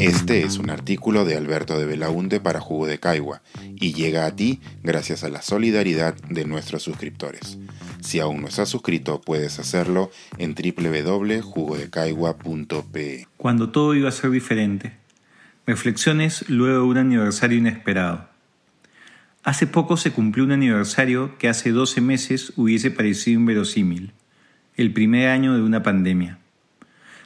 [0.00, 3.42] Este es un artículo de Alberto de Belaunte para Jugo de Caigua
[3.76, 7.58] y llega a ti gracias a la solidaridad de nuestros suscriptores.
[8.00, 13.26] Si aún no estás suscrito, puedes hacerlo en www.jugodecaigua.pe.
[13.36, 14.92] Cuando todo iba a ser diferente.
[15.66, 18.28] Reflexiones luego de un aniversario inesperado.
[19.42, 24.12] Hace poco se cumplió un aniversario que hace 12 meses hubiese parecido inverosímil,
[24.78, 26.38] el primer año de una pandemia.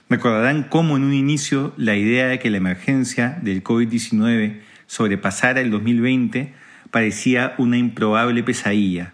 [0.09, 5.71] Recordarán cómo en un inicio la idea de que la emergencia del COVID-19 sobrepasara el
[5.71, 6.55] 2020
[6.91, 9.13] parecía una improbable pesadilla,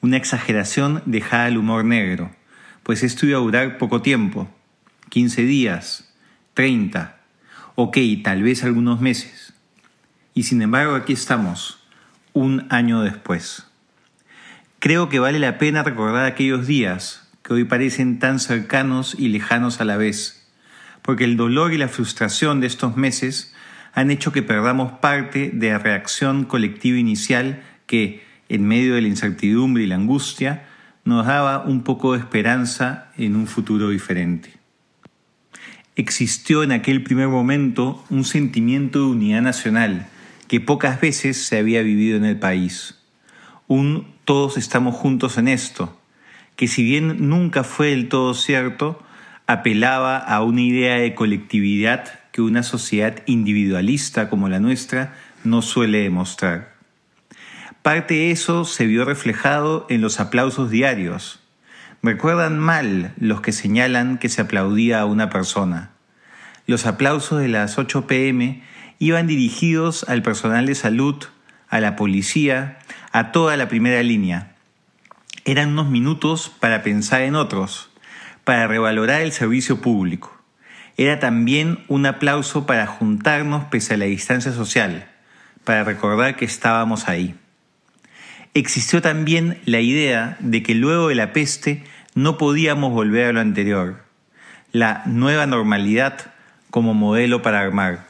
[0.00, 2.30] una exageración dejada al humor negro,
[2.82, 4.50] pues esto iba a durar poco tiempo,
[5.10, 6.14] 15 días,
[6.54, 7.18] 30,
[7.74, 9.52] ok, tal vez algunos meses.
[10.32, 11.84] Y sin embargo aquí estamos,
[12.32, 13.66] un año después.
[14.78, 19.80] Creo que vale la pena recordar aquellos días que hoy parecen tan cercanos y lejanos
[19.80, 20.48] a la vez,
[21.02, 23.54] porque el dolor y la frustración de estos meses
[23.92, 29.08] han hecho que perdamos parte de la reacción colectiva inicial que, en medio de la
[29.08, 30.64] incertidumbre y la angustia,
[31.04, 34.54] nos daba un poco de esperanza en un futuro diferente.
[35.96, 40.08] Existió en aquel primer momento un sentimiento de unidad nacional
[40.48, 42.98] que pocas veces se había vivido en el país.
[43.68, 46.00] Un todos estamos juntos en esto,
[46.56, 49.02] que si bien nunca fue del todo cierto,
[49.46, 55.98] apelaba a una idea de colectividad que una sociedad individualista como la nuestra no suele
[55.98, 56.74] demostrar.
[57.82, 61.40] Parte de eso se vio reflejado en los aplausos diarios.
[62.02, 65.90] Recuerdan mal los que señalan que se aplaudía a una persona.
[66.66, 68.62] Los aplausos de las 8 pm
[68.98, 71.16] iban dirigidos al personal de salud,
[71.68, 72.78] a la policía,
[73.12, 74.53] a toda la primera línea.
[75.44, 77.90] Eran unos minutos para pensar en otros,
[78.44, 80.36] para revalorar el servicio público.
[80.96, 85.08] Era también un aplauso para juntarnos pese a la distancia social,
[85.64, 87.34] para recordar que estábamos ahí
[88.54, 91.82] existió también la idea de que luego de la peste
[92.14, 94.04] no podíamos volver a lo anterior,
[94.72, 96.32] la nueva normalidad
[96.70, 98.06] como modelo para armar,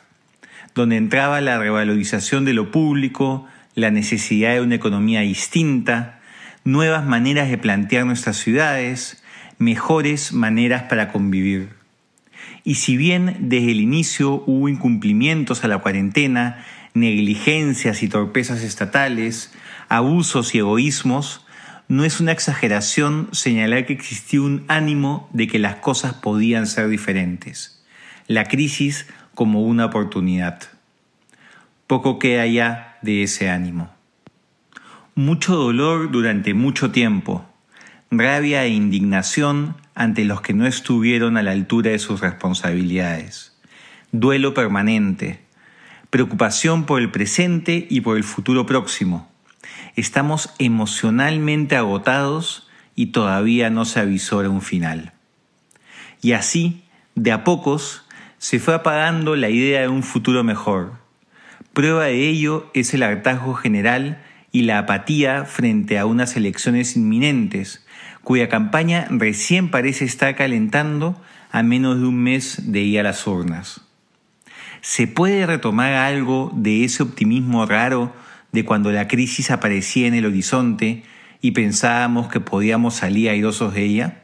[0.74, 6.20] donde entraba la revalorización de lo público, la necesidad de una economía distinta,
[6.64, 9.22] nuevas maneras de plantear nuestras ciudades,
[9.58, 11.68] mejores maneras para convivir.
[12.64, 16.64] Y si bien desde el inicio hubo incumplimientos a la cuarentena,
[16.94, 19.52] negligencias y torpezas estatales,
[19.88, 21.44] abusos y egoísmos,
[21.86, 26.88] no es una exageración señalar que existió un ánimo de que las cosas podían ser
[26.88, 27.84] diferentes.
[28.26, 30.62] La crisis como una oportunidad.
[31.86, 33.93] Poco queda ya de ese ánimo.
[35.16, 37.44] Mucho dolor durante mucho tiempo,
[38.10, 43.56] rabia e indignación ante los que no estuvieron a la altura de sus responsabilidades,
[44.10, 45.38] duelo permanente,
[46.10, 49.30] preocupación por el presente y por el futuro próximo,
[49.94, 55.12] estamos emocionalmente agotados y todavía no se avisora un final.
[56.22, 56.82] Y así,
[57.14, 58.04] de a pocos,
[58.38, 60.94] se fue apagando la idea de un futuro mejor.
[61.72, 64.20] Prueba de ello es el hartazgo general
[64.54, 67.84] y la apatía frente a unas elecciones inminentes,
[68.22, 71.20] cuya campaña recién parece estar calentando
[71.50, 73.80] a menos de un mes de ir a las urnas.
[74.80, 78.14] ¿Se puede retomar algo de ese optimismo raro
[78.52, 81.02] de cuando la crisis aparecía en el horizonte
[81.40, 84.22] y pensábamos que podíamos salir airosos de ella?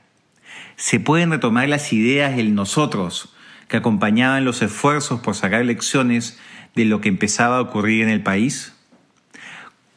[0.77, 3.35] ¿Se pueden retomar las ideas del nosotros
[3.67, 6.39] que acompañaban los esfuerzos por sacar lecciones
[6.77, 8.75] de lo que empezaba a ocurrir en el país?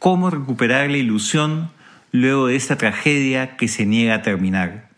[0.04, 1.72] ¿Cómo recuperar la ilusión
[2.12, 4.90] luego de esta tragedia que se niega a terminar?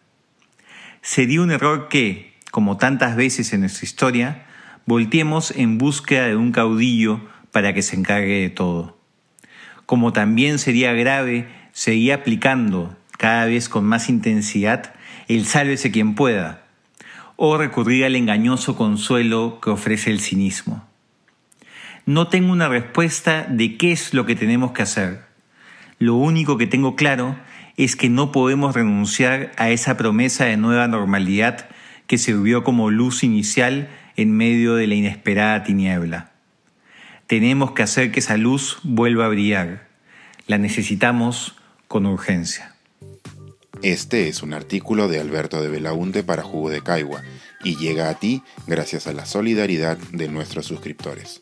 [1.04, 4.48] Sería un error que, como tantas veces en nuestra historia,
[4.88, 7.22] volteemos en búsqueda de un caudillo
[7.52, 8.96] para que se encargue de todo
[9.86, 14.94] como también sería grave seguir aplicando cada vez con más intensidad
[15.28, 16.64] el sálvese quien pueda,
[17.36, 20.86] o recurrir al engañoso consuelo que ofrece el cinismo.
[22.08, 25.26] No tengo una respuesta de qué es lo que tenemos que hacer.
[25.98, 27.36] Lo único que tengo claro
[27.78, 31.68] es que no podemos renunciar a esa promesa de nueva normalidad
[32.06, 36.32] que sirvió como luz inicial en medio de la inesperada tiniebla.
[37.26, 39.88] Tenemos que hacer que esa luz vuelva a brillar.
[40.46, 41.56] La necesitamos
[41.88, 42.76] con urgencia.
[43.82, 47.24] Este es un artículo de Alberto de Belaunte para Jugo de Caigua
[47.64, 51.42] y llega a ti gracias a la solidaridad de nuestros suscriptores.